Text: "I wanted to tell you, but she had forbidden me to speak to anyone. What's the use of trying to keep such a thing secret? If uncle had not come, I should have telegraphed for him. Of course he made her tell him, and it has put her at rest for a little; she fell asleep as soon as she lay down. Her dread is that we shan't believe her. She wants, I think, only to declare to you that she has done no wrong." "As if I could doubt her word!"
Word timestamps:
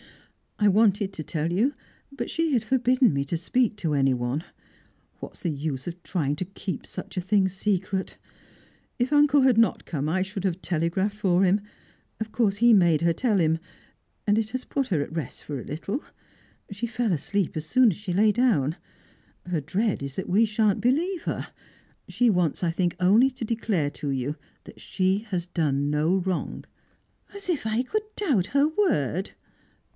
"I 0.57 0.67
wanted 0.67 1.13
to 1.13 1.23
tell 1.23 1.51
you, 1.51 1.73
but 2.11 2.29
she 2.29 2.53
had 2.53 2.63
forbidden 2.63 3.13
me 3.13 3.23
to 3.25 3.37
speak 3.37 3.77
to 3.77 3.93
anyone. 3.95 4.43
What's 5.19 5.41
the 5.41 5.51
use 5.51 5.87
of 5.87 6.01
trying 6.03 6.35
to 6.37 6.45
keep 6.45 6.85
such 6.85 7.17
a 7.17 7.21
thing 7.21 7.47
secret? 7.47 8.17
If 8.99 9.13
uncle 9.13 9.41
had 9.41 9.57
not 9.57 9.85
come, 9.85 10.07
I 10.09 10.21
should 10.23 10.43
have 10.43 10.61
telegraphed 10.61 11.17
for 11.17 11.43
him. 11.43 11.61
Of 12.19 12.31
course 12.31 12.57
he 12.57 12.73
made 12.73 13.01
her 13.01 13.13
tell 13.13 13.39
him, 13.39 13.57
and 14.27 14.37
it 14.39 14.51
has 14.51 14.63
put 14.65 14.87
her 14.87 15.01
at 15.01 15.13
rest 15.15 15.43
for 15.45 15.59
a 15.59 15.63
little; 15.63 16.03
she 16.71 16.87
fell 16.87 17.11
asleep 17.11 17.55
as 17.57 17.65
soon 17.65 17.91
as 17.91 17.97
she 17.97 18.13
lay 18.13 18.31
down. 18.31 18.77
Her 19.47 19.61
dread 19.61 20.01
is 20.03 20.15
that 20.15 20.29
we 20.29 20.45
shan't 20.45 20.81
believe 20.81 21.23
her. 21.23 21.47
She 22.07 22.29
wants, 22.29 22.63
I 22.63 22.69
think, 22.71 22.95
only 22.99 23.29
to 23.31 23.45
declare 23.45 23.89
to 23.91 24.09
you 24.09 24.35
that 24.63 24.79
she 24.81 25.19
has 25.29 25.45
done 25.47 25.89
no 25.91 26.17
wrong." 26.17 26.65
"As 27.35 27.49
if 27.49 27.65
I 27.67 27.81
could 27.83 28.03
doubt 28.15 28.47
her 28.47 28.67
word!" 28.67 29.31